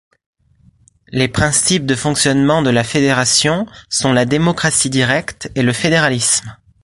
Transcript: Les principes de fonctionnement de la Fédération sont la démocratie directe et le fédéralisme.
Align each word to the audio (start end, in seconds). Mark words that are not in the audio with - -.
Les 1.09 1.27
principes 1.27 1.85
de 1.85 1.93
fonctionnement 1.93 2.63
de 2.63 2.71
la 2.71 2.83
Fédération 2.83 3.67
sont 3.87 4.13
la 4.13 4.25
démocratie 4.25 4.89
directe 4.89 5.51
et 5.53 5.61
le 5.61 5.73
fédéralisme. 5.73 6.57